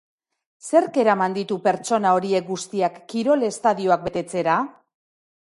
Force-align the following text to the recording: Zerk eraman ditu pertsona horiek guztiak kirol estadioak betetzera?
Zerk 0.69 0.95
eraman 1.01 1.35
ditu 1.35 1.57
pertsona 1.67 2.15
horiek 2.21 2.49
guztiak 2.49 2.99
kirol 3.13 3.49
estadioak 3.51 4.09
betetzera? 4.11 4.57